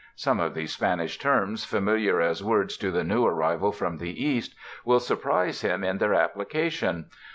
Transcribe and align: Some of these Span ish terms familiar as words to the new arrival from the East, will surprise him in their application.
Some 0.15 0.39
of 0.39 0.55
these 0.55 0.73
Span 0.73 0.99
ish 0.99 1.19
terms 1.19 1.63
familiar 1.63 2.21
as 2.21 2.43
words 2.43 2.75
to 2.77 2.89
the 2.89 3.03
new 3.03 3.23
arrival 3.23 3.71
from 3.71 3.99
the 3.99 4.25
East, 4.25 4.55
will 4.83 4.99
surprise 4.99 5.61
him 5.61 5.83
in 5.83 5.99
their 5.99 6.15
application. 6.15 7.05